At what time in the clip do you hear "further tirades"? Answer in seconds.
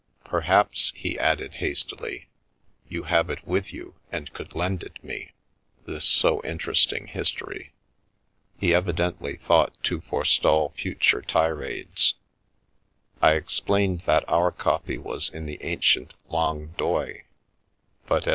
10.75-12.15